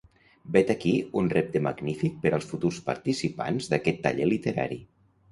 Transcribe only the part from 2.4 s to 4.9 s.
futurs participants d'aquest taller literari.